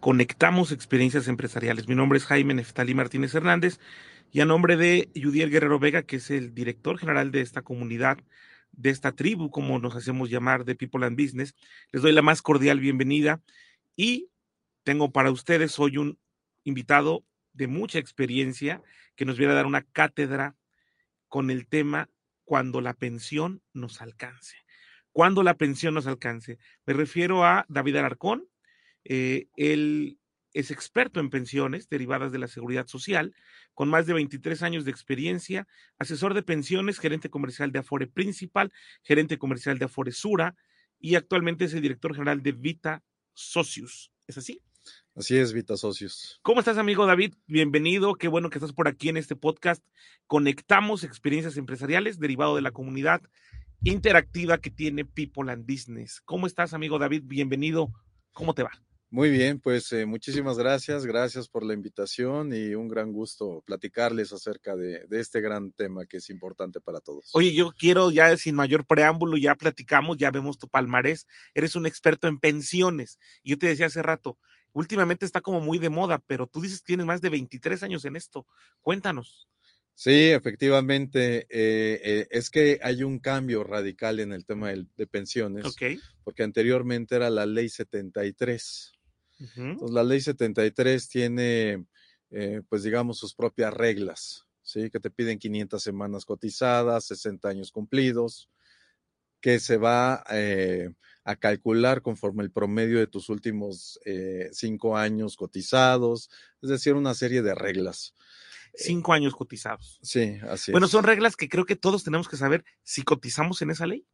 [0.00, 1.86] Conectamos Experiencias Empresariales?
[1.86, 3.78] Mi nombre es Jaime Neftali Martínez Hernández
[4.32, 8.16] y a nombre de Yudiel Guerrero Vega, que es el director general de esta comunidad,
[8.72, 11.54] de esta tribu, como nos hacemos llamar, de People and Business,
[11.92, 13.42] les doy la más cordial bienvenida
[13.94, 14.30] y
[14.84, 16.18] tengo para ustedes hoy un
[16.64, 18.82] invitado de mucha experiencia
[19.16, 20.56] que nos viene a dar una cátedra
[21.28, 22.08] con el tema
[22.44, 24.56] cuando la pensión nos alcance
[25.12, 26.58] cuando la pensión nos alcance.
[26.86, 28.49] Me refiero a David Alarcón.
[29.04, 30.18] Eh, él
[30.52, 33.34] es experto en pensiones derivadas de la seguridad social,
[33.74, 35.66] con más de 23 años de experiencia,
[35.98, 40.56] asesor de pensiones, gerente comercial de Afore Principal, gerente comercial de Afore Sura
[40.98, 44.12] y actualmente es el director general de Vita Socius.
[44.26, 44.60] ¿Es así?
[45.14, 46.38] Así es, Vita Socios.
[46.42, 47.34] ¿Cómo estás, amigo David?
[47.46, 48.14] Bienvenido.
[48.14, 49.84] Qué bueno que estás por aquí en este podcast.
[50.26, 53.22] Conectamos experiencias empresariales derivado de la comunidad
[53.82, 56.20] interactiva que tiene People and Business.
[56.24, 57.22] ¿Cómo estás, amigo David?
[57.24, 57.92] Bienvenido.
[58.32, 58.70] ¿Cómo te va?
[59.12, 64.32] Muy bien, pues eh, muchísimas gracias, gracias por la invitación y un gran gusto platicarles
[64.32, 67.28] acerca de, de, este gran tema que es importante para todos.
[67.32, 71.86] Oye, yo quiero ya sin mayor preámbulo, ya platicamos, ya vemos tu palmarés, eres un
[71.86, 73.18] experto en pensiones.
[73.42, 74.38] Y yo te decía hace rato,
[74.72, 78.04] últimamente está como muy de moda, pero tú dices que tienes más de 23 años
[78.04, 78.46] en esto.
[78.80, 79.48] Cuéntanos.
[79.94, 85.06] Sí, efectivamente, eh, eh, es que hay un cambio radical en el tema de, de
[85.08, 85.66] pensiones,
[86.22, 88.92] porque anteriormente era la ley 73.
[89.56, 91.86] Entonces, la ley 73 tiene,
[92.30, 94.90] eh, pues digamos, sus propias reglas, ¿sí?
[94.90, 98.50] Que te piden 500 semanas cotizadas, 60 años cumplidos,
[99.40, 100.90] que se va eh,
[101.24, 106.30] a calcular conforme el promedio de tus últimos eh, cinco años cotizados,
[106.60, 108.14] es decir, una serie de reglas.
[108.74, 109.98] Cinco años cotizados.
[110.02, 110.92] Sí, así Bueno, es.
[110.92, 114.06] son reglas que creo que todos tenemos que saber si cotizamos en esa ley.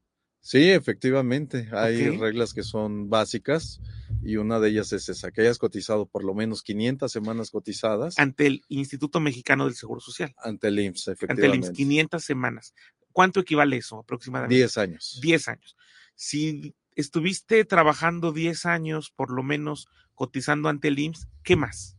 [0.47, 3.81] Sí, efectivamente, hay reglas que son básicas
[4.23, 8.17] y una de ellas es esa, que hayas cotizado por lo menos 500 semanas cotizadas
[8.17, 10.33] Ante el Instituto Mexicano del Seguro Social.
[10.39, 11.67] ante el IMSS, Ante el efectivamente.
[11.67, 12.75] IMSS, 500 semanas.
[13.11, 14.55] ¿Cuánto equivale eso aproximadamente?
[14.55, 15.19] 10 años.
[15.21, 15.77] 10 años.
[16.15, 21.97] Si estuviste trabajando 10 años, por lo menos cotizando ante el IMSS, ¿qué más?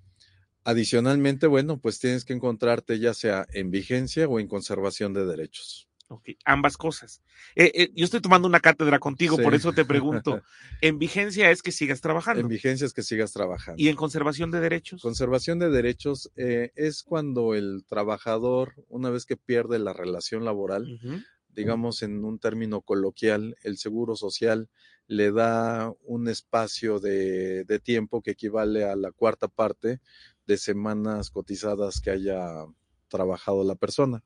[0.63, 5.89] Adicionalmente, bueno, pues tienes que encontrarte ya sea en vigencia o en conservación de derechos.
[6.09, 7.21] Ok, ambas cosas.
[7.55, 9.43] Eh, eh, yo estoy tomando una cátedra contigo, Sí.
[9.43, 10.41] por eso te pregunto.
[10.81, 12.39] En vigencia es que sigas trabajando.
[12.39, 13.81] En vigencia es que sigas trabajando.
[13.81, 15.01] ¿Y en conservación de derechos?
[15.01, 20.99] Conservación de derechos eh, es cuando el trabajador, una vez que pierde la relación laboral,
[21.49, 24.69] digamos en un término coloquial, el seguro social
[25.07, 29.99] le da un espacio de, de tiempo que equivale a la cuarta parte
[30.45, 32.65] de semanas cotizadas que haya
[33.07, 34.23] trabajado la persona.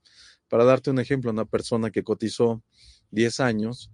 [0.52, 2.62] Para darte un ejemplo, una persona que cotizó
[3.12, 3.90] 10 años,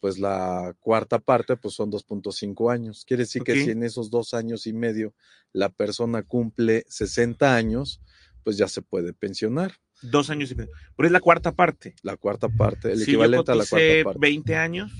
[0.00, 3.04] pues la cuarta parte pues son 2.5 años.
[3.06, 5.14] Quiere decir que si en esos dos años y medio
[5.52, 8.00] la persona cumple 60 años,
[8.42, 9.74] pues ya se puede pensionar.
[10.02, 10.72] Dos años y medio.
[10.96, 11.94] Pero es la cuarta parte.
[12.02, 14.18] La cuarta parte, el si equivalente yo a la cuarta parte.
[14.18, 14.90] 20 años,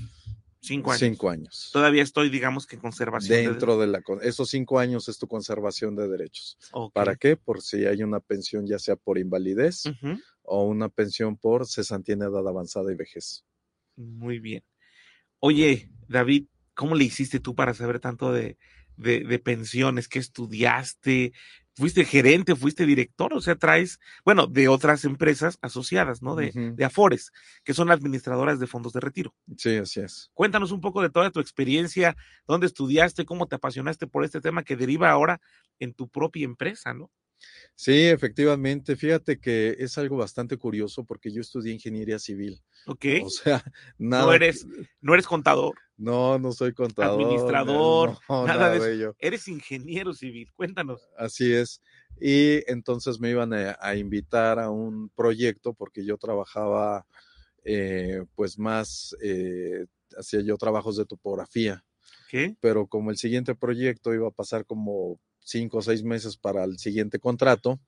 [0.61, 0.99] 5 años.
[0.99, 1.69] Cinco años.
[1.73, 3.35] Todavía estoy, digamos que conservación.
[3.35, 4.01] de Dentro de la...
[4.01, 6.57] con- Esos cinco años es tu conservación de derechos.
[6.93, 7.35] ¿Para qué?
[7.35, 9.83] Por si hay una pensión ya sea por invalidez
[10.43, 13.43] o una pensión por cesantía en edad avanzada y vejez.
[13.95, 14.63] Muy bien.
[15.39, 16.45] Oye, David,
[16.75, 18.57] ¿cómo le hiciste tú para saber tanto de,
[18.97, 20.07] de, de pensiones?
[20.07, 21.33] ¿Qué estudiaste?
[21.75, 22.55] ¿Fuiste gerente?
[22.55, 23.33] ¿Fuiste director?
[23.33, 26.35] O sea, traes, bueno, de otras empresas asociadas, ¿no?
[26.35, 27.31] De, de Afores,
[27.63, 29.33] que son administradoras de fondos de retiro.
[29.57, 30.29] Sí, así es.
[30.33, 32.15] Cuéntanos un poco de toda tu experiencia,
[32.45, 35.39] dónde estudiaste, cómo te apasionaste por este tema que deriva ahora
[35.79, 37.09] en tu propia empresa, ¿no?
[37.75, 38.95] Sí, efectivamente.
[38.95, 42.61] Fíjate que es algo bastante curioso porque yo estudié ingeniería civil.
[42.85, 43.05] Ok.
[43.23, 43.63] O sea,
[43.97, 44.25] nada.
[44.25, 44.67] no eres,
[45.01, 47.19] no eres contador, No, no soy contador.
[47.21, 49.15] Administrador, no, nada nada, de ello.
[49.19, 50.51] eres ingeniero civil.
[50.55, 51.01] Cuéntanos.
[51.17, 51.81] Así es.
[52.19, 57.07] Y entonces me iban a, a invitar a un proyecto porque yo trabajaba,
[57.63, 59.85] eh, pues más, eh,
[60.17, 61.83] hacía yo trabajos de topografía,
[62.29, 62.55] ¿Qué?
[62.59, 66.77] pero como el siguiente proyecto iba a pasar como cinco o seis meses para el
[66.77, 67.79] siguiente contrato,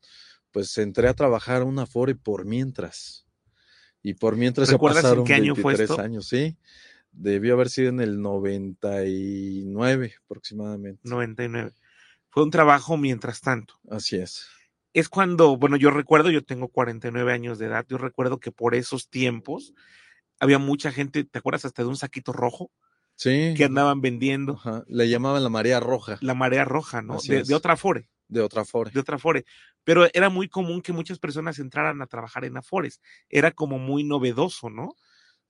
[0.51, 3.25] pues entré a trabajar a una Afore por mientras.
[4.01, 6.01] Y por mientras se ¿Recuerdas en pasaron qué año fue 23 esto?
[6.01, 6.57] años, sí.
[7.11, 11.01] Debió haber sido en el 99 aproximadamente.
[11.03, 11.71] 99.
[12.29, 13.75] fue un trabajo mientras tanto.
[13.89, 14.47] Así es.
[14.93, 18.75] Es cuando, bueno, yo recuerdo, yo tengo 49 años de edad, yo recuerdo que por
[18.75, 19.73] esos tiempos
[20.39, 22.71] había mucha gente, ¿te acuerdas hasta de un saquito rojo?
[23.15, 23.53] Sí.
[23.55, 24.59] Que andaban vendiendo.
[24.87, 26.17] Le llamaban la marea roja.
[26.21, 27.17] La marea roja, ¿no?
[27.27, 28.09] De, de, otra Afore.
[28.27, 28.91] De otra Afore.
[28.91, 29.45] De otra Afore.
[29.83, 33.01] Pero era muy común que muchas personas entraran a trabajar en Afores.
[33.29, 34.95] Era como muy novedoso, ¿no?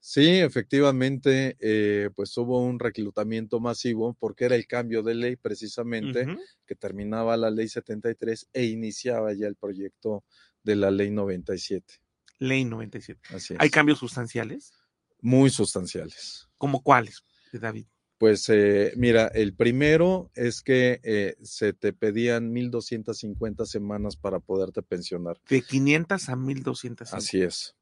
[0.06, 6.26] Sí, efectivamente, eh, pues hubo un reclutamiento masivo porque era el cambio de ley precisamente
[6.66, 10.22] que terminaba la ley 73 e iniciaba ya el proyecto
[10.62, 12.02] de la ley 97.
[12.38, 13.34] Ley 97.
[13.34, 13.60] Así es.
[13.60, 14.74] ¿Hay cambios sustanciales?
[15.22, 16.50] Muy sustanciales.
[16.58, 17.24] ¿Como cuáles,
[17.58, 17.86] David?
[18.18, 24.82] Pues eh, mira, el primero es que eh, se te pedían 1.250 semanas para poderte
[24.82, 25.40] pensionar.
[25.48, 27.12] De 500 a 1.250.
[27.12, 27.76] Así es.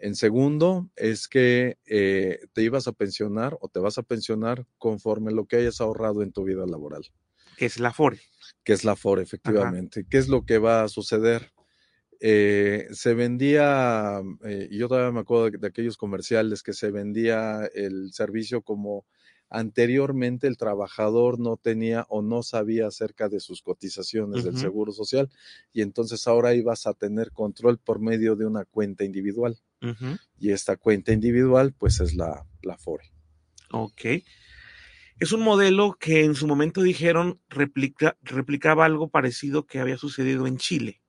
[0.00, 5.32] En segundo, es que eh, te ibas a pensionar o te vas a pensionar conforme
[5.32, 7.04] lo que hayas ahorrado en tu vida laboral.
[7.56, 8.20] Que es la FORE.
[8.64, 10.04] Que es la FORE, efectivamente.
[10.08, 11.52] ¿Qué es lo que va a suceder?
[12.24, 17.68] Eh, se vendía, eh, yo todavía me acuerdo de, de, aquellos comerciales que se vendía
[17.74, 19.06] el servicio como
[19.50, 24.52] anteriormente el trabajador no tenía o no sabía acerca de sus cotizaciones uh -huh.
[24.52, 25.30] del Seguro Social
[25.72, 29.58] y entonces ahora ibas a tener control por medio de una cuenta individual.
[29.82, 30.20] Uh -huh.
[30.38, 33.04] Y esta cuenta individual pues es la, la FORE.
[33.72, 34.22] Ok.
[35.18, 40.46] Es un modelo que en su momento dijeron replica, replicaba algo parecido que había sucedido
[40.46, 41.01] en Chile.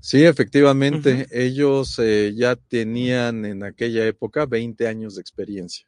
[0.00, 1.28] Sí, efectivamente, uh -huh.
[1.32, 5.86] ellos eh, ya tenían en aquella época 20 años de experiencia.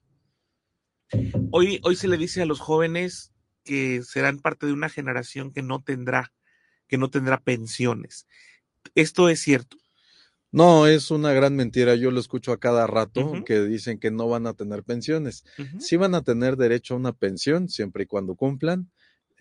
[1.51, 3.33] Hoy, hoy se le dice a los jóvenes
[3.65, 6.33] que serán parte de una generación que no tendrá,
[6.87, 8.27] que no tendrá pensiones.
[8.95, 9.77] ¿Esto es cierto?
[10.51, 11.95] No, es una gran mentira.
[11.95, 13.45] Yo lo escucho a cada rato uh -huh.
[13.45, 15.45] que dicen que no van a tener pensiones.
[15.59, 15.81] Uh -huh.
[15.81, 18.91] Sí van a tener derecho a una pensión siempre y cuando cumplan.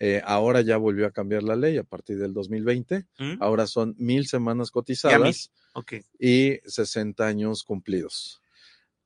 [0.00, 2.96] Eh, ahora ya volvió a cambiar la ley a partir del 2020.
[2.96, 3.38] Uh -huh.
[3.40, 6.02] Ahora son mil semanas cotizadas okay.
[6.18, 8.40] y 60 años cumplidos.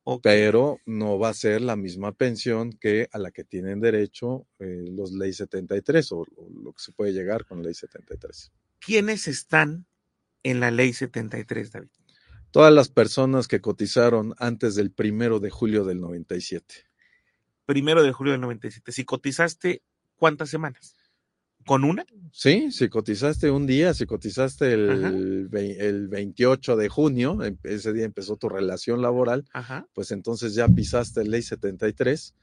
[0.05, 0.33] Okay.
[0.33, 4.85] Pero no va a ser la misma pensión que a la que tienen derecho eh,
[4.91, 8.53] los ley 73 o, o, lo que se puede llegar con ley 73.
[8.81, 9.87] ¿Quiénes están
[10.43, 11.89] en la ley 73, David?
[12.51, 16.85] Todas las personas que cotizaron antes del primero de julio del 97.
[17.65, 18.93] Primero de julio del 97.
[18.93, 19.83] Si cotizaste,
[20.23, 20.95] ¿cuántas semanas?
[21.67, 22.07] ¿Con una?
[22.31, 28.05] Sí, si cotizaste un día, si cotizaste el, el 28 de junio, em, ese día
[28.05, 29.89] empezó tu relación laboral, Ajá.
[29.93, 32.37] pues entonces ya pisaste ley 73,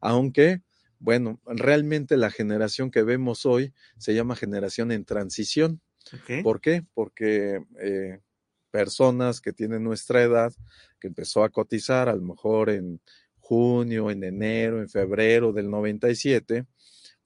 [0.00, 0.62] aunque,
[0.98, 5.82] bueno, realmente la generación que vemos hoy se llama generación en transición.
[6.22, 6.42] Okay.
[6.42, 6.86] ¿Por qué?
[6.94, 8.20] Porque eh,
[8.70, 10.54] personas que tienen nuestra edad,
[10.98, 13.02] que empezó a cotizar a lo mejor en
[13.40, 16.64] junio, en enero, en febrero del 97,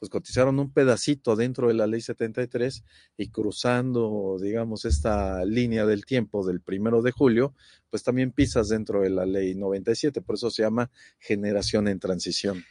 [0.01, 2.85] pues cotizaron un pedacito dentro de la ley 73
[3.19, 7.55] y cruzando, digamos, esta línea del tiempo del primero de julio,
[7.91, 12.65] pues también pisas dentro de la ley 97, por eso se llama generación en transición.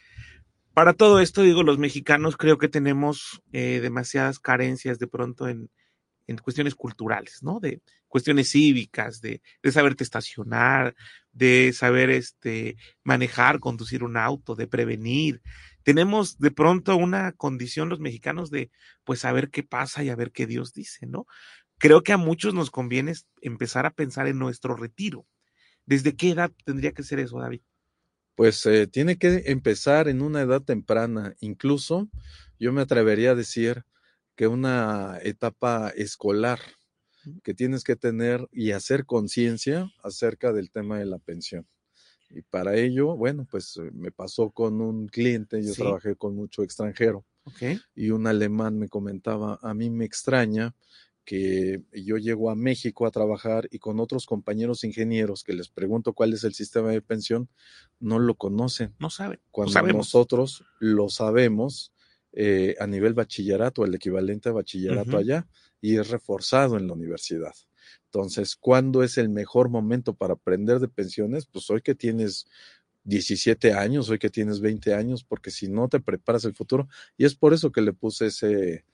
[0.74, 5.70] Para todo esto, digo, los mexicanos creo que tenemos eh, demasiadas carencias de pronto en,
[6.26, 7.60] en, cuestiones culturales, ¿no?
[7.60, 10.96] De cuestiones cívicas, de, de saberte estacionar,
[11.32, 15.42] de saber este, manejar, conducir un auto, de prevenir
[15.82, 18.70] tenemos de pronto una condición los mexicanos de
[19.04, 21.26] pues a ver qué pasa y a ver qué Dios dice, ¿no?
[21.78, 25.26] Creo que a muchos nos conviene empezar a pensar en nuestro retiro.
[25.86, 27.62] ¿Desde qué edad tendría que ser eso, David?
[28.34, 31.34] Pues eh, tiene que empezar en una edad temprana.
[31.40, 32.08] Incluso
[32.58, 33.84] yo me atrevería a decir
[34.36, 36.60] que una etapa escolar
[37.42, 41.66] que tienes que tener y hacer conciencia acerca del tema de la pensión.
[42.30, 45.82] Y para ello, bueno, pues me pasó con un cliente, yo sí.
[45.82, 47.24] trabajé con mucho extranjero.
[47.44, 47.80] Okay.
[47.94, 50.74] Y un alemán me comentaba, a mí me extraña
[51.24, 56.12] que yo llego a México a trabajar y con otros compañeros ingenieros que les pregunto
[56.12, 57.48] cuál es el sistema de pensión,
[57.98, 58.94] no lo conocen.
[58.98, 59.38] No saben.
[59.50, 61.92] Cuando no nosotros lo sabemos
[62.32, 65.18] eh, a nivel bachillerato, el equivalente a bachillerato uh -huh.
[65.18, 65.48] allá,
[65.80, 67.54] y es reforzado en la universidad.
[68.12, 71.46] Entonces, ¿cuándo es el mejor momento para aprender de pensiones?
[71.46, 72.46] Pues hoy que tienes
[73.04, 77.24] 17 años, hoy que tienes 20 años, porque si no te preparas el futuro, y
[77.24, 78.84] es por eso que le puse ese,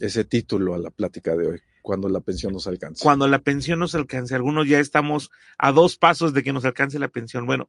[0.00, 3.02] ese título a la plática de hoy, cuando la pensión nos alcance.
[3.02, 6.98] Cuando la pensión nos alcance, algunos ya estamos a dos pasos de que nos alcance
[6.98, 7.44] la pensión.
[7.44, 7.68] Bueno,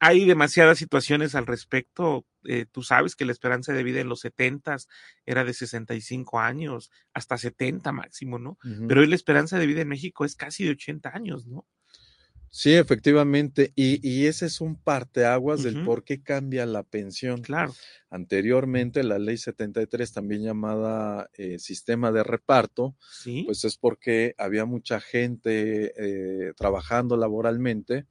[0.00, 2.24] hay demasiadas situaciones al respecto.
[2.44, 4.76] Eh, tú sabes que la esperanza de vida en los 70
[5.26, 8.50] era de 65 años, hasta 70 máximo, ¿no?
[8.64, 8.86] Uh -huh.
[8.88, 11.66] Pero hoy la esperanza de vida en México es casi de 80 años, ¿no?
[12.50, 17.42] Sí, efectivamente, y, y ese es un parteaguas del por qué cambia la pensión.
[17.42, 17.74] Claro.
[18.08, 23.42] Anteriormente, la ley 73, también llamada eh, sistema de reparto, Sí.
[23.44, 28.06] pues es porque había mucha gente eh, trabajando laboralmente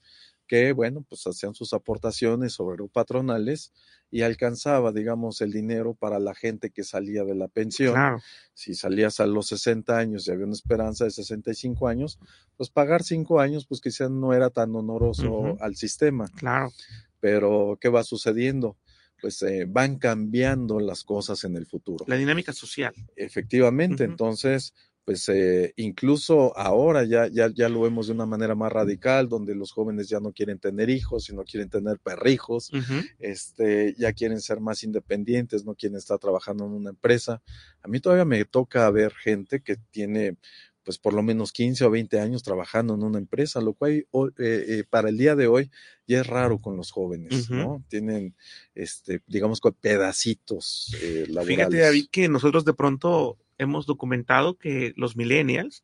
[0.48, 3.74] que, bueno, pues hacían sus aportaciones sobre patronales
[4.10, 7.94] y alcanzaba, digamos, el dinero para la gente que salía de la pensión.
[7.94, 8.20] claro.
[8.54, 12.20] Si salías a los 60 años y había una esperanza de 65 años,
[12.56, 16.28] pues pagar 5 años, pues quizás no era tan honoroso al sistema.
[16.38, 16.72] Claro.
[17.20, 18.78] Pero, ¿qué va sucediendo?
[19.22, 22.06] Pues eh, van cambiando las cosas en el futuro.
[22.08, 22.94] La dinámica social.
[23.16, 24.74] Efectivamente, entonces,
[25.08, 29.56] pues eh, incluso ahora ya, ya, ya lo vemos de una manera más radical, donde
[29.56, 32.70] los jóvenes ya no quieren tener hijos, sino quieren tener perrijos,
[33.18, 37.42] este, ya quieren ser más independientes, no quieren estar trabajando en una empresa.
[37.84, 40.36] A mí todavía me toca ver gente que tiene
[40.84, 44.06] pues por lo menos 15 o 20 años trabajando en una empresa, lo cual eh,
[44.38, 45.72] eh, para el día de hoy
[46.06, 47.50] ya es raro con los jóvenes.
[47.50, 47.82] ¿no?
[47.88, 48.36] Tienen,
[48.76, 51.48] este, digamos, pedacitos eh, laborales.
[51.48, 55.84] Fíjate, David, que nosotros de pronto hemos documentado que los millennials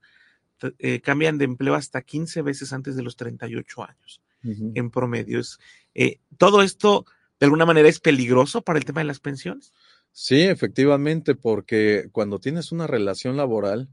[0.80, 4.72] eh, cambian de empleo hasta 15 veces antes de los 38 años, Ujú.
[4.76, 5.40] en promedio.
[5.40, 5.58] Es,
[5.94, 7.06] eh, todo esto,
[7.40, 9.74] de alguna manera, es peligroso para el tema de las pensiones.
[10.12, 13.90] Sí, efectivamente, porque cuando tienes una relación laboral,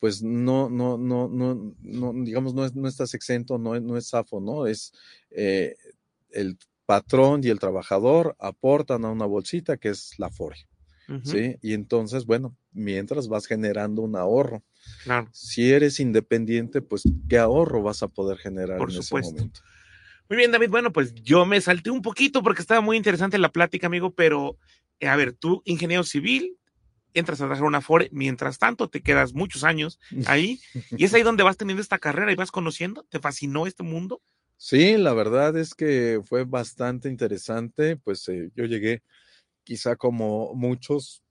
[0.00, 3.96] pues no, no, no, no, no, digamos, no, es- no estás exento, no, es- no
[3.96, 4.66] es zafo, ¿no?
[4.66, 4.92] Es
[5.30, 5.76] eh,
[6.30, 10.66] el patrón y el trabajador aportan a una bolsita que es la FORE,
[11.24, 11.56] ¿sí?
[11.62, 14.62] Y entonces, bueno, mientras vas generando un ahorro.
[15.04, 15.28] Claro.
[15.32, 19.28] Si eres independiente, pues, ¿qué ahorro vas a poder generar Por en supuesto.
[19.28, 19.60] ese momento?
[20.28, 20.70] Muy bien, David.
[20.70, 24.56] Bueno, pues yo me salté un poquito porque estaba muy interesante la plática, amigo, pero
[25.00, 26.56] eh, a ver, tú, ingeniero civil,
[27.14, 30.60] entras a trabajar una Afore, mientras tanto te quedas muchos años ahí
[30.96, 34.22] y es ahí donde vas teniendo esta carrera y vas conociendo, ¿te fascinó este mundo?
[34.56, 37.96] Sí, la verdad es que fue bastante interesante.
[37.96, 39.02] Pues eh, yo llegué,
[39.64, 41.22] quizá como muchos,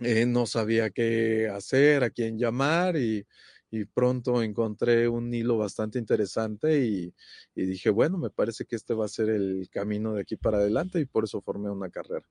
[0.00, 3.26] eh, no sabía qué hacer, a quién llamar y,
[3.70, 7.14] y pronto encontré un hilo bastante interesante y,
[7.54, 10.58] y dije, bueno, me parece que este va a ser el camino de aquí para
[10.58, 12.26] adelante y por eso formé una carrera.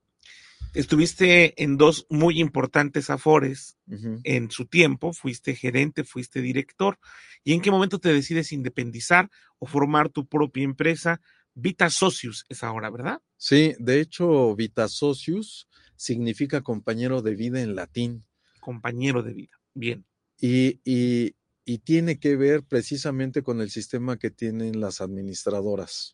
[0.74, 3.78] Estuviste en dos muy importantes Afores
[4.24, 6.98] en su tiempo, fuiste gerente, fuiste director.
[7.44, 11.20] ¿Y en qué momento te decides independizar o formar tu propia empresa?
[11.54, 13.22] Vita Socius es ahora, ¿verdad?
[13.38, 18.26] Sí, de hecho, Vita Socius significa compañero de vida en latín.
[18.60, 19.60] Compañero de vida.
[19.74, 20.06] Bien.
[20.40, 26.14] Y, y, y tiene que ver precisamente con el sistema que tienen las administradoras.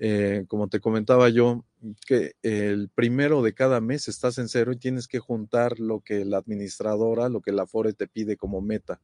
[0.00, 1.64] Eh, como te comentaba yo,
[2.06, 6.24] que el primero de cada mes estás en cero y tienes que juntar lo que
[6.24, 9.00] la administradora, lo que la FORE te pide como meta.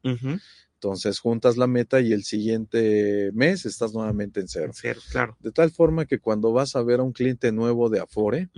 [0.85, 4.67] Entonces juntas la meta y el siguiente mes estás nuevamente en cero.
[4.67, 5.35] En cero, claro.
[5.39, 8.51] De tal forma que cuando vas a ver a un cliente nuevo de Afore,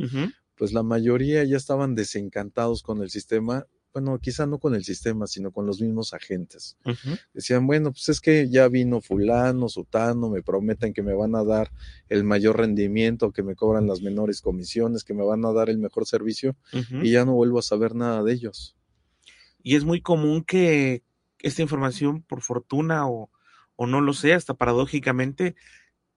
[0.58, 3.66] pues la mayoría ya estaban desencantados con el sistema.
[3.94, 6.78] Bueno, quizá no con el sistema, sino con los mismos agentes.
[7.34, 11.46] Decían, bueno, pues es que ya vino fulano, sutano, me prometen que me van a
[11.46, 11.72] dar
[12.10, 15.78] el mayor rendimiento, que me cobran las menores comisiones, que me van a dar el
[15.78, 16.58] mejor servicio
[17.02, 18.76] y ya no vuelvo a saber nada de ellos.
[19.64, 21.04] Y es muy común que
[21.40, 23.30] esta información, por fortuna o,
[23.76, 25.56] o no lo sé, hasta paradójicamente,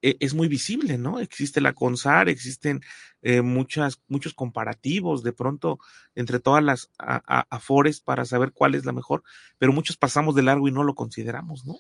[0.02, 1.20] e- es muy visible, ¿no?
[1.20, 2.80] Existe la CONSAR, existen
[3.22, 5.78] eh, muchas, muchos comparativos de pronto
[6.14, 9.22] entre todas las AFORES para saber cuál es la mejor,
[9.58, 11.76] pero muchos pasamos de largo y no lo consideramos, ¿no?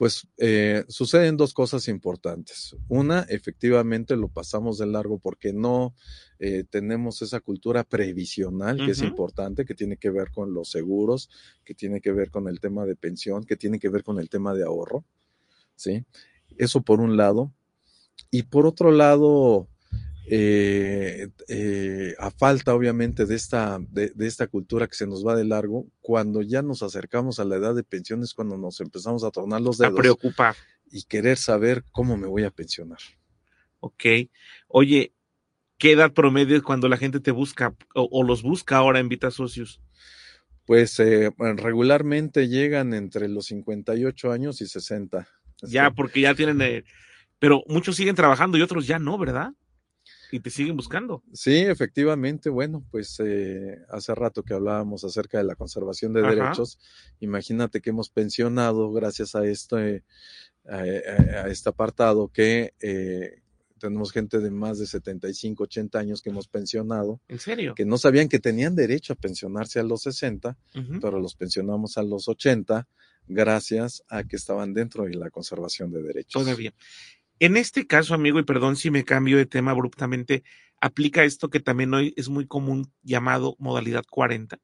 [0.00, 2.74] Pues eh, suceden dos cosas importantes.
[2.88, 5.94] Una, efectivamente lo pasamos de largo porque no
[6.38, 11.28] eh, tenemos esa cultura previsional que es importante, que tiene que ver con los seguros,
[11.66, 14.30] que tiene que ver con el tema de pensión, que tiene que ver con el
[14.30, 15.04] tema de ahorro.
[15.76, 16.02] ¿Sí?
[16.56, 17.52] Eso por un lado.
[18.30, 19.68] Y por otro lado,
[20.32, 25.34] eh, eh, a falta obviamente de esta, de, de esta cultura que se nos va
[25.34, 29.30] de largo, cuando ya nos acercamos a la edad de pensiones, cuando nos empezamos a
[29.32, 30.54] tornar los A dedos preocupar.
[30.90, 32.98] y querer saber cómo me voy a pensionar.
[33.80, 34.04] Ok.
[34.68, 35.12] Oye,
[35.78, 39.08] ¿qué edad promedio es cuando la gente te busca o, o los busca ahora en
[39.08, 39.80] Vita Socios?
[40.64, 45.26] Pues eh, regularmente llegan entre los 58 años y 60.
[45.62, 46.84] Ya, porque ya tienen, eh,
[47.40, 49.52] pero muchos siguen trabajando y otros ya no, ¿verdad?
[50.32, 51.22] Y te siguen buscando.
[51.32, 56.30] Sí, efectivamente, bueno, pues eh, hace rato que hablábamos acerca de la conservación de Ajá.
[56.34, 56.78] derechos.
[57.20, 60.04] Imagínate que hemos pensionado gracias a este,
[60.68, 63.40] a, a- a este apartado que eh,
[63.78, 67.74] tenemos gente de más de 75, 80 años que hemos pensionado, ¿En serio?
[67.74, 71.00] que no sabían que tenían derecho a pensionarse a los 60, Ujú.
[71.00, 72.86] pero los pensionamos a los 80
[73.26, 76.42] gracias a que estaban dentro de la conservación de derechos.
[76.42, 76.74] Todavía.
[77.40, 80.44] En este caso, amigo, y perdón si me cambio de tema abruptamente,
[80.78, 84.58] aplica esto que también hoy es muy común llamado modalidad 40.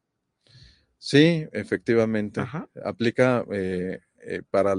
[0.98, 2.42] Sí, efectivamente.
[2.84, 4.74] Aplica eh, eh, para,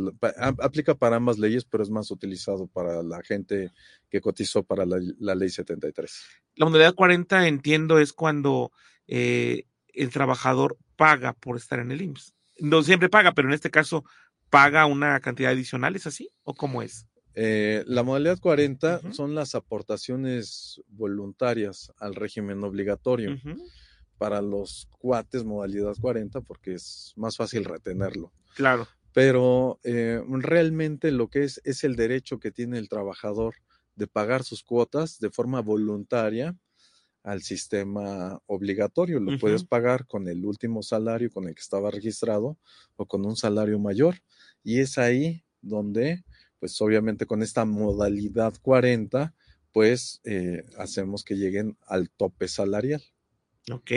[0.60, 3.72] aplica para ambas leyes, pero es más utilizado para la gente
[4.12, 6.24] que cotizó para la, ley 73.
[6.56, 8.72] La modalidad 40, entiendo, es cuando
[9.08, 12.36] eh, el trabajador paga por estar en el IMSS.
[12.60, 14.04] No siempre paga, pero en este caso
[14.52, 16.30] paga una cantidad adicional, ¿es así?
[16.44, 17.08] ¿O cómo es?
[17.40, 23.38] Eh, la modalidad 40 son las aportaciones voluntarias al régimen obligatorio.
[24.18, 28.32] Para los cuates, modalidad 40, porque es más fácil retenerlo.
[28.56, 33.56] Claro pero eh, realmente lo que es es el derecho que tiene el trabajador
[33.96, 36.56] de pagar sus cuotas de forma voluntaria
[37.24, 39.20] al sistema obligatorio.
[39.20, 42.60] Lo puedes pagar con el último salario con el que estaba registrado
[42.96, 44.18] o con un salario mayor.
[44.64, 46.24] Y es ahí donde,
[46.60, 49.34] pues obviamente con esta modalidad 40,
[49.72, 53.04] pues eh, hacemos que lleguen al tope salarial.
[53.70, 53.92] Ok.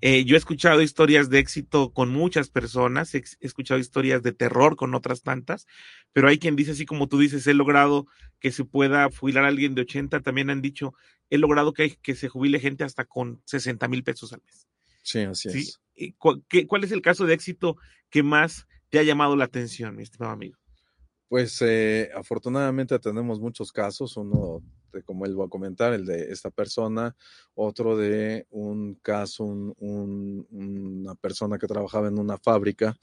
[0.00, 4.74] Eh, yo he escuchado historias de éxito con muchas personas, he, escuchado historias de terror
[4.74, 5.66] con otras tantas,
[6.12, 8.06] pero hay quien dice, así como tú dices, he logrado
[8.40, 10.94] que se pueda jubilar a alguien de 80, también han dicho,
[11.28, 14.66] he logrado que, que se jubile gente hasta con 60 mil pesos al mes.
[15.02, 15.80] Sí, así es.
[16.16, 17.76] ¿Cuál es el caso de éxito
[18.08, 20.61] que más te ha llamado la atención, mi estimado amigo?
[21.32, 24.62] Pues eh, afortunadamente tenemos muchos casos, uno
[24.92, 27.16] de, como él va a comentar, el de esta persona,
[27.54, 32.98] otro de un caso, una persona que trabajaba en una fábrica,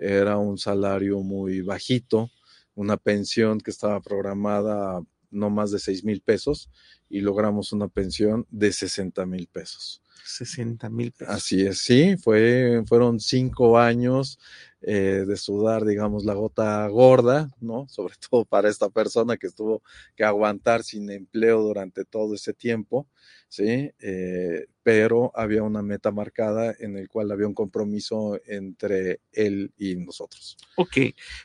[0.00, 2.30] era un salario muy bajito,
[2.76, 6.70] una pensión que estaba programada no más de 6 mil pesos
[7.08, 10.02] y logramos una pensión de 60 mil pesos.
[10.24, 11.34] 60 mil pesos.
[11.34, 14.38] Así es, sí, fue, fueron cinco años
[14.84, 17.86] eh, de sudar, digamos, la gota gorda, ¿no?
[17.88, 19.82] Sobre todo para esta persona que estuvo
[20.16, 23.06] que aguantar sin empleo durante todo ese tiempo,
[23.48, 23.92] ¿sí?
[24.00, 29.94] Eh, pero había una meta marcada en el cual había un compromiso entre él y
[29.96, 30.56] nosotros.
[30.76, 30.96] Ok.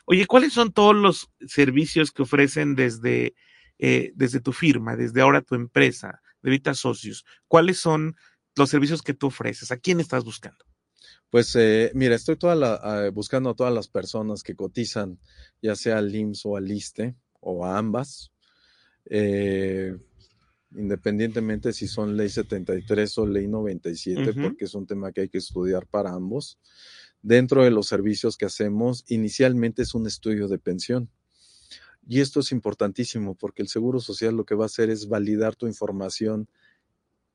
[0.06, 3.34] Oye, ¿cuáles son todos los servicios que ofrecen desde,
[3.78, 7.24] eh, desde tu firma, desde ahora tu empresa, de Vita Socios?
[7.46, 8.16] ¿Cuáles son
[8.56, 9.70] los servicios que tú ofreces?
[9.70, 10.67] ¿A quién estás buscando?
[11.30, 15.18] Pues eh, mira, estoy toda la, ah, buscando a todas las personas que cotizan,
[15.60, 18.32] ya sea al IMSS o al ISTE o a ambas,
[19.04, 19.94] eh,
[20.74, 25.38] independientemente si son ley 73 o ley 97, porque es un tema que hay que
[25.38, 26.58] estudiar para ambos.
[27.20, 31.10] Dentro de los servicios que hacemos, inicialmente es un estudio de pensión.
[32.06, 35.56] Y esto es importantísimo porque el Seguro Social lo que va a hacer es validar
[35.56, 36.48] tu información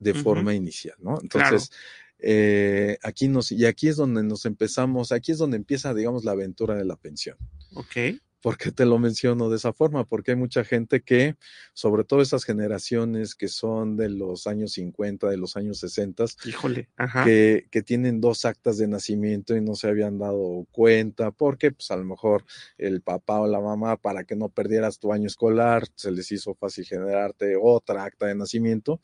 [0.00, 1.18] de forma inicial, ¿no?
[1.22, 1.70] Entonces,
[2.18, 6.32] eh, aquí nos, y aquí es donde nos empezamos, aquí es donde empieza, digamos, la
[6.32, 7.36] aventura de la pensión.
[7.74, 7.96] Ok.
[8.44, 10.04] ¿Por qué te lo menciono de esa forma?
[10.04, 11.36] Porque hay mucha gente que,
[11.72, 16.90] sobre todo esas generaciones que son de los años 50, de los años 60, Híjole,
[17.24, 21.90] Que, que tienen dos actas de nacimiento y no se habían dado cuenta, porque pues
[21.90, 22.44] a lo mejor
[22.76, 26.54] el papá o la mamá, para que no perdieras tu año escolar, se les hizo
[26.54, 29.00] fácil generarte otra acta de nacimiento,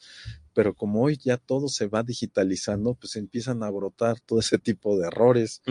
[0.53, 4.99] pero como hoy ya todo se va digitalizando, pues empiezan a brotar todo ese tipo
[4.99, 5.63] de errores,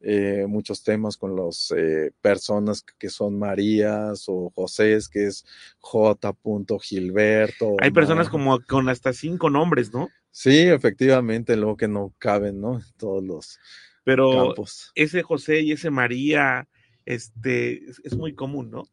[0.00, 5.44] eh, muchos temas con las eh, personas que son Marías o José, que es
[5.78, 6.36] J.
[6.80, 7.76] Gilberto.
[7.80, 10.08] Hay personas como con hasta cinco nombres, ¿no?
[10.30, 12.80] Sí, efectivamente, luego que no caben, ¿no?
[12.96, 13.58] Todos los
[14.04, 14.54] pero
[14.94, 16.68] ese José y ese María,
[17.04, 18.84] este, es muy común, ¿no?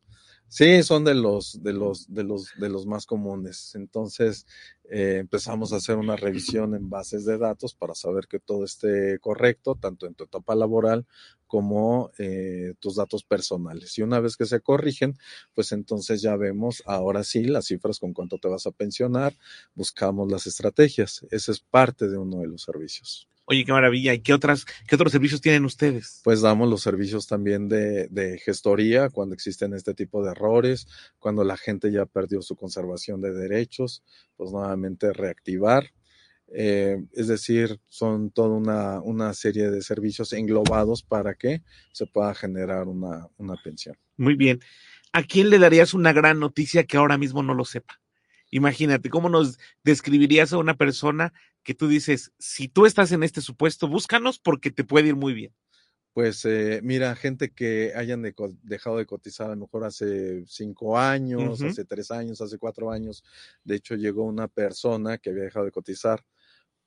[0.49, 3.75] Sí, son de los, de los, de los, de los más comunes.
[3.75, 4.45] Entonces,
[4.89, 9.19] eh, empezamos a hacer una revisión en bases de datos para saber que todo esté
[9.19, 11.05] correcto, tanto en tu etapa laboral
[11.47, 13.97] como eh, tus datos personales.
[13.97, 15.17] Y una vez que se corrigen,
[15.53, 19.33] pues entonces ya vemos ahora sí las cifras con cuánto te vas a pensionar,
[19.75, 21.25] buscamos las estrategias.
[21.29, 23.27] Ese es parte de uno de los servicios.
[23.49, 24.13] Oye, qué maravilla.
[24.13, 26.19] ¿Y qué, otras, qué otros servicios tienen ustedes?
[26.25, 30.85] Pues damos los servicios también de, de, gestoría cuando existen este tipo de errores,
[31.17, 34.03] cuando la gente ya perdió su conservación de derechos,
[34.35, 35.93] pues nuevamente reactivar.
[36.49, 41.61] Eh, es decir, son toda una, una, serie de servicios englobados para que
[41.93, 43.97] se pueda generar una, una pensión.
[44.17, 44.59] Muy bien.
[45.13, 48.01] ¿A quién le darías una gran noticia que ahora mismo no lo sepa?
[48.49, 51.33] Imagínate, ¿cómo nos describirías a una persona
[51.67, 55.33] que tú dices, si tú estás en este supuesto, búscanos porque te puede ir muy
[55.33, 55.53] bien?
[56.13, 58.21] Pues eh, mira, gente que hayan
[58.63, 63.21] dejado de cotizar a lo mejor hace cinco años, hace tres años, hace cuatro años.
[63.65, 66.23] De hecho, llegó una persona que había dejado de cotizar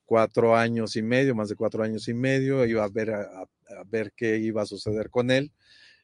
[0.07, 3.47] cuatro años y medio, más de cuatro años y medio, iba a ver a,
[3.85, 5.53] ver qué iba a suceder con él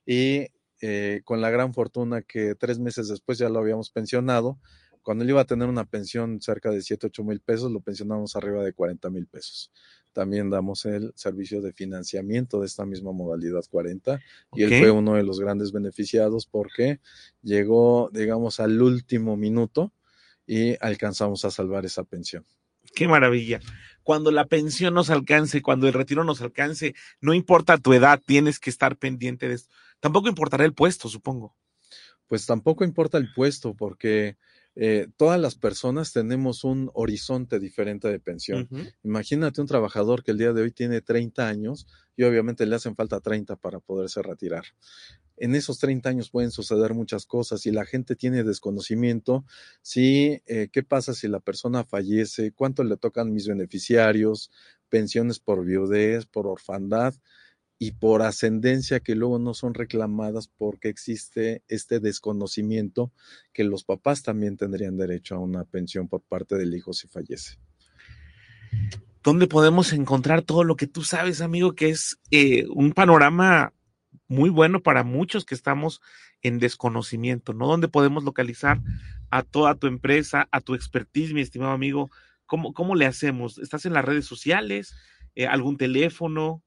[0.04, 0.48] y
[0.82, 4.58] eh, con la gran fortuna que tres meses después ya lo habíamos pensionado.
[5.06, 8.34] Cuando él iba a tener una pensión cerca de 7, 8 mil pesos, lo pensionamos
[8.34, 9.70] arriba de 40 mil pesos.
[10.12, 14.20] También damos el servicio de financiamiento de esta misma modalidad 40
[14.54, 16.98] y él fue uno de los grandes beneficiados porque
[17.40, 19.92] llegó, digamos, al último minuto
[20.44, 22.44] y alcanzamos a salvar esa pensión.
[22.92, 23.60] Qué maravilla.
[24.02, 28.58] Cuando la pensión nos alcance, cuando el retiro nos alcance, no importa tu edad, tienes
[28.58, 29.72] que estar pendiente de esto.
[30.00, 31.54] Tampoco importará el puesto, supongo.
[32.26, 34.36] Pues tampoco importa el puesto, porque
[34.78, 38.68] eh, todas las personas tenemos un horizonte diferente de pensión.
[39.02, 42.94] Imagínate un trabajador que el día de hoy tiene 30 años y obviamente le hacen
[42.94, 44.64] falta 30 para poderse retirar.
[45.38, 49.46] En esos 30 años pueden suceder muchas cosas y la gente tiene desconocimiento.
[49.80, 52.52] Sí, eh, ¿qué pasa si la persona fallece?
[52.52, 54.50] ¿Cuánto le tocan mis beneficiarios?
[54.90, 57.14] Pensiones por viudez, por orfandad
[57.78, 63.12] y por ascendencia que luego no son reclamadas porque existe este desconocimiento
[63.52, 67.58] que los papás también tendrían derecho a una pensión por parte del hijo si fallece.
[69.22, 73.72] ¿Dónde podemos encontrar todo lo que tú sabes, amigo, que es eh, un panorama
[74.28, 76.00] muy bueno para muchos que estamos
[76.42, 77.66] en desconocimiento, ¿no?
[77.66, 78.80] ¿Dónde podemos localizar
[79.30, 82.10] a toda tu empresa, a tu expertise, mi estimado amigo?
[82.46, 83.58] ¿Cómo, cómo le hacemos?
[83.58, 84.94] ¿Estás en las redes sociales?
[85.34, 86.62] Eh, ¿Algún teléfono?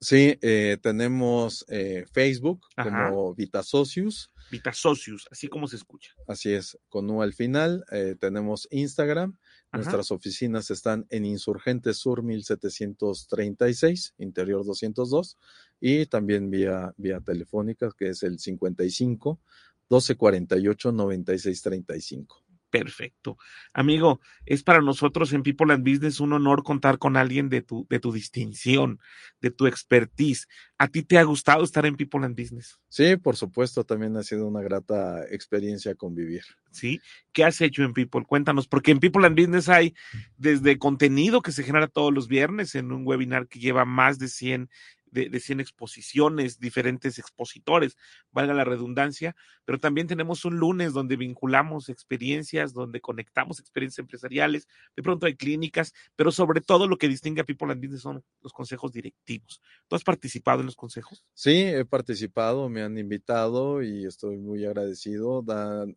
[0.00, 4.30] Sí, eh, tenemos eh, Facebook como Vitasocius.
[4.50, 6.12] Vitasocius, así como se escucha.
[6.28, 7.84] Así es, con U al final.
[7.90, 9.36] Eh, tenemos Instagram.
[9.72, 15.36] Nuestras oficinas están en Insurgentes Sur 1736, Interior 202,
[15.78, 19.38] y también vía, vía telefónica, que es el 55
[19.90, 22.47] 1248 9635.
[22.70, 23.38] Perfecto.
[23.72, 27.86] Amigo, es para nosotros en People and Business un honor contar con alguien de tu,
[27.88, 29.00] de tu distinción,
[29.40, 30.48] de tu expertise.
[30.76, 32.78] ¿A ti te ha gustado estar en People and Business?
[32.88, 36.42] Sí, por supuesto, también ha sido una grata experiencia convivir.
[36.70, 37.00] Sí,
[37.32, 38.24] ¿qué has hecho en People?
[38.26, 39.94] Cuéntanos, porque en People and Business hay
[40.36, 44.28] desde contenido que se genera todos los viernes en un webinar que lleva más de
[44.28, 44.68] 100
[45.10, 47.96] de, de 100 exposiciones, diferentes expositores,
[48.30, 54.68] valga la redundancia, pero también tenemos un lunes donde vinculamos experiencias, donde conectamos experiencias empresariales,
[54.96, 58.24] de pronto hay clínicas, pero sobre todo lo que distingue a People and Business son
[58.40, 59.60] los consejos directivos.
[59.86, 61.24] ¿Tú has participado en los consejos?
[61.34, 65.44] Sí, he participado, me han invitado y estoy muy agradecido.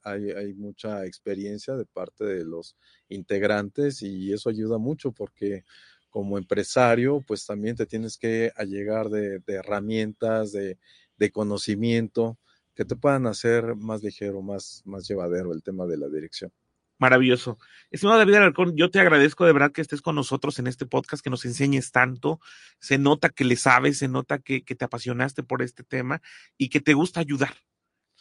[0.04, 2.76] hay, hay mucha experiencia de parte de los
[3.10, 5.63] integrantes y eso ayuda mucho porque
[6.12, 10.78] como empresario, pues también te tienes que allegar de, de herramientas, de,
[11.17, 12.38] de, conocimiento
[12.76, 16.52] que te puedan hacer más ligero, más, más llevadero el tema de la dirección.
[17.00, 17.58] Maravilloso.
[17.89, 21.24] Estimado David Alarcón, yo te agradezco de verdad que estés con nosotros en este podcast,
[21.24, 22.39] que nos enseñes tanto.
[22.80, 26.21] Se nota que le sabes, se nota que, que te apasionaste por este tema
[26.58, 27.56] y que te gusta ayudar,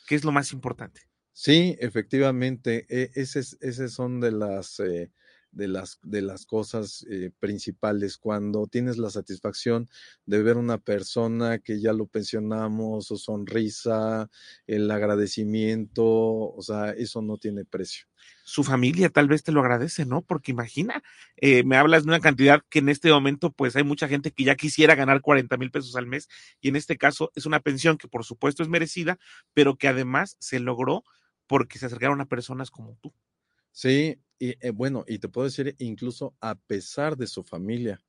[0.06, 1.02] que es lo más importante.
[1.32, 5.10] Sí, efectivamente, e, esas ese son de las eh,
[5.52, 8.16] de las, de las cosas eh, principales.
[8.18, 9.88] Cuando tienes la satisfacción
[10.26, 14.28] de ver una persona que ya lo pensionamos, su sonrisa,
[14.66, 18.06] el agradecimiento, o sea, eso no tiene precio.
[18.44, 20.22] Su familia tal vez te lo agradece, ¿no?
[20.22, 21.02] Porque imagina,
[21.36, 24.44] eh, me hablas de una cantidad que en este momento, pues hay mucha gente que
[24.44, 26.28] ya quisiera ganar 40 mil pesos al mes
[26.60, 29.18] y en este caso es una pensión que por supuesto es merecida,
[29.54, 31.04] pero que además se logró
[31.46, 33.12] porque se acercaron a personas como tú.
[33.72, 38.00] Sí, y eh, bueno, y te puedo decir, incluso a pesar de su familia,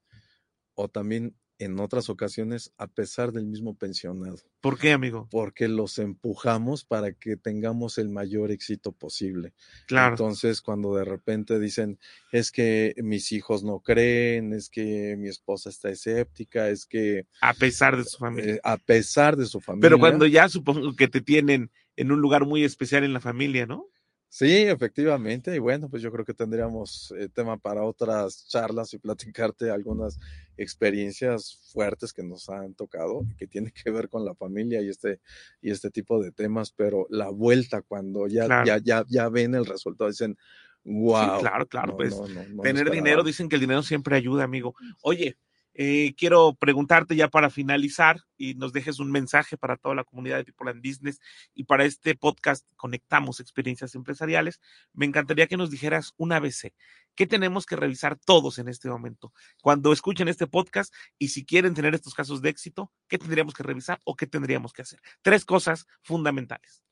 [0.74, 4.38] o también en otras ocasiones a pesar del mismo pensionado.
[4.62, 5.28] ¿Por qué, amigo?
[5.30, 9.54] Porque los empujamos para que tengamos el mayor éxito posible.
[9.86, 10.14] Claro.
[10.14, 12.00] Entonces, cuando de repente dicen,
[12.32, 17.28] es que mis hijos no creen, es que mi esposa está escéptica, es que...
[17.42, 18.56] A pesar de su familia.
[18.56, 19.88] Eh, a pesar de su familia.
[19.88, 23.68] Pero cuando ya supongo que te tienen en un lugar muy especial en la familia,
[23.68, 23.88] ¿no?
[24.34, 25.54] Sí, efectivamente.
[25.54, 30.18] Y bueno, pues yo creo que tendríamos eh, tema para otras charlas y platicarte algunas
[30.56, 35.20] experiencias fuertes que nos han tocado, que tienen que ver con la familia y este,
[35.62, 39.66] y este tipo de temas, pero la vuelta cuando ya, ya, ya, ya ven el
[39.66, 40.38] resultado, dicen,
[40.86, 41.36] wow.
[41.36, 42.18] Sí, claro, claro, pues
[42.62, 44.76] tener dinero, dicen que el dinero siempre ayuda, amigo.
[45.02, 45.38] Oye,
[45.74, 50.38] eh, quiero preguntarte ya para finalizar y nos dejes un mensaje para toda la comunidad
[50.38, 51.20] de People and Business
[51.54, 54.60] y para este podcast Conectamos Experiencias Empresariales.
[54.94, 56.74] Me encantaría que nos dijeras un ABC.
[57.16, 59.34] ¿Qué tenemos que revisar todos en este momento?
[59.62, 63.64] Cuando escuchen este podcast y si quieren tener estos casos de éxito, ¿qué tendríamos que
[63.64, 65.00] revisar o qué tendríamos que hacer?
[65.22, 66.84] Tres cosas fundamentales.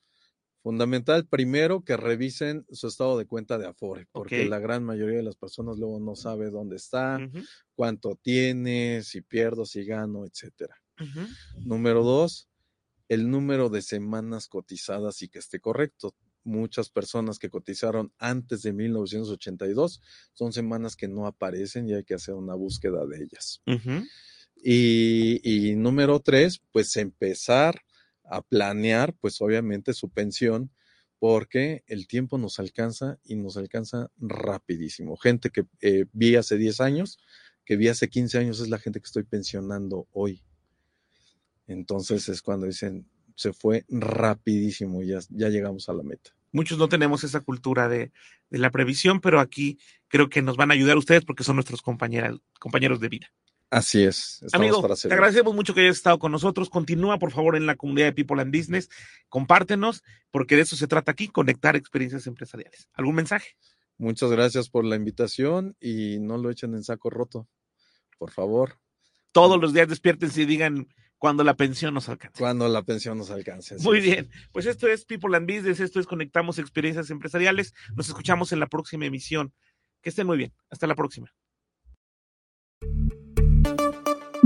[0.61, 5.23] Fundamental, primero, que revisen su estado de cuenta de Afore, porque la gran mayoría de
[5.23, 7.17] las personas luego no sabe dónde está,
[7.75, 10.75] cuánto tiene, si pierdo, si gano, etcétera.
[11.65, 12.49] Número dos,
[13.07, 16.13] el número de semanas cotizadas y que esté correcto.
[16.43, 20.01] Muchas personas que cotizaron antes de 1982
[20.33, 23.61] son semanas que no aparecen y hay que hacer una búsqueda de ellas.
[24.61, 27.81] y, y número tres, pues empezar
[28.29, 30.71] a planear, pues obviamente su pensión
[31.19, 35.17] porque el tiempo nos alcanza y nos alcanza rapidísimo.
[35.17, 37.19] Gente que eh, vi hace 10 años,
[37.65, 40.41] que vi hace 15 años, es la gente que estoy pensionando hoy.
[41.67, 46.31] Entonces es cuando dicen, se fue rapidísimo, ya, ya llegamos a la meta.
[46.51, 48.11] Muchos no tenemos esa cultura de,
[48.49, 51.81] de la previsión, pero aquí creo que nos van a ayudar ustedes porque son nuestros
[51.81, 53.31] compañeros de vida.
[53.71, 54.43] Así es.
[54.51, 56.69] Amigo, te agradecemos mucho que hayas estado con nosotros.
[56.69, 58.89] Continúa, por favor, en la comunidad de People and Business.
[59.27, 62.89] Compártenos, porque de eso se trata aquí, conectar experiencias empresariales.
[62.93, 63.57] ¿Algún mensaje?
[63.97, 67.47] Muchas gracias por la invitación y no lo echen en saco roto,
[68.17, 68.79] por favor.
[69.31, 70.87] Todos los días despiértense y digan
[71.19, 72.39] cuando la pensión nos alcance.
[72.39, 73.75] Cuando la pensión nos alcance.
[73.79, 74.31] Muy bien.
[74.51, 77.75] Pues esto es People and Business, esto es Conectamos Experiencias Empresariales.
[77.95, 79.53] Nos escuchamos en la próxima emisión.
[80.01, 80.53] Que estén muy bien.
[80.69, 81.31] Hasta la próxima.